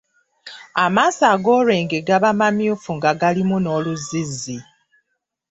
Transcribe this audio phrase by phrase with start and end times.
[0.85, 4.57] Amaaso ag'olwenge gaba mamyufu nga galimu n’oluzzizzi.